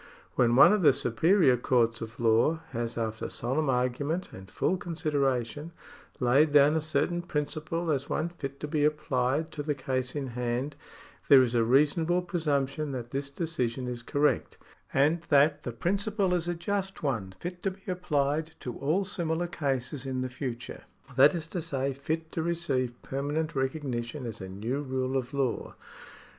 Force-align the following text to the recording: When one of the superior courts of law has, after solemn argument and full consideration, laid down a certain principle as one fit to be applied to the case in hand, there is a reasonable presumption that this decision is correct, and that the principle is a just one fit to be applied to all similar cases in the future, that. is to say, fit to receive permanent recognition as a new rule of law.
When 0.33 0.55
one 0.55 0.73
of 0.73 0.81
the 0.81 0.93
superior 0.93 1.57
courts 1.57 2.01
of 2.01 2.19
law 2.19 2.61
has, 2.71 2.97
after 2.97 3.29
solemn 3.29 3.69
argument 3.69 4.29
and 4.33 4.49
full 4.49 4.75
consideration, 4.77 5.73
laid 6.19 6.51
down 6.51 6.75
a 6.75 6.81
certain 6.81 7.21
principle 7.21 7.91
as 7.91 8.09
one 8.09 8.29
fit 8.29 8.59
to 8.61 8.67
be 8.67 8.83
applied 8.83 9.51
to 9.51 9.61
the 9.61 9.75
case 9.75 10.15
in 10.15 10.29
hand, 10.29 10.75
there 11.27 11.43
is 11.43 11.53
a 11.53 11.63
reasonable 11.63 12.23
presumption 12.23 12.93
that 12.93 13.11
this 13.11 13.29
decision 13.29 13.87
is 13.87 14.01
correct, 14.01 14.57
and 14.91 15.21
that 15.29 15.61
the 15.61 15.71
principle 15.71 16.33
is 16.33 16.47
a 16.47 16.55
just 16.55 17.03
one 17.03 17.33
fit 17.39 17.61
to 17.61 17.69
be 17.69 17.83
applied 17.91 18.53
to 18.61 18.75
all 18.79 19.05
similar 19.05 19.45
cases 19.45 20.07
in 20.07 20.21
the 20.21 20.29
future, 20.29 20.85
that. 21.15 21.35
is 21.35 21.45
to 21.45 21.61
say, 21.61 21.93
fit 21.93 22.31
to 22.31 22.41
receive 22.41 22.99
permanent 23.03 23.53
recognition 23.53 24.25
as 24.25 24.41
a 24.41 24.49
new 24.49 24.81
rule 24.81 25.15
of 25.15 25.31
law. 25.31 25.75